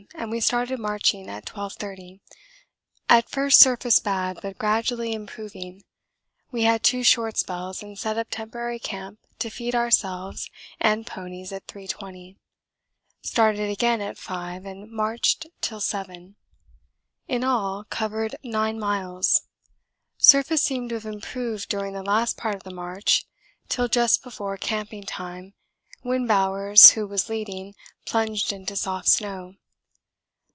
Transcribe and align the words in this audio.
and 0.15 0.29
we 0.31 0.39
started 0.39 0.77
marching 0.79 1.29
at 1.29 1.45
12.30. 1.45 2.19
At 3.09 3.29
first 3.29 3.59
surface 3.59 3.99
bad, 3.99 4.37
but 4.41 4.57
gradually 4.57 5.13
improving. 5.13 5.83
We 6.51 6.63
had 6.63 6.81
two 6.83 7.03
short 7.03 7.37
spells 7.37 7.81
and 7.83 7.97
set 7.97 8.17
up 8.17 8.27
temporary 8.31 8.77
camp 8.79 9.19
to 9.39 9.49
feed 9.51 9.73
ourselves 9.75 10.49
and 10.79 11.05
ponies 11.07 11.51
at 11.51 11.65
3.20. 11.67 12.37
Started 13.23 13.69
again 13.69 13.99
at 14.01 14.17
5 14.17 14.65
and 14.65 14.89
marched 14.91 15.45
till 15.61 15.79
7. 15.79 16.35
In 17.27 17.43
all 17.43 17.83
covered 17.85 18.35
9 18.43 18.79
miles. 18.79 19.41
Surface 20.17 20.61
seemed 20.63 20.89
to 20.89 20.95
have 20.95 21.05
improved 21.11 21.69
during 21.69 21.93
the 21.93 22.03
last 22.03 22.37
part 22.37 22.53
of 22.55 22.63
the 22.63 22.73
march 22.73 23.25
till 23.69 23.87
just 23.87 24.23
before 24.23 24.57
camping 24.57 25.03
time, 25.03 25.53
when 26.01 26.25
Bowers, 26.27 26.91
who 26.91 27.05
was 27.07 27.29
leading, 27.29 27.73
plunged 28.07 28.51
into 28.51 28.75
soft 28.75 29.07
snow. 29.07 29.53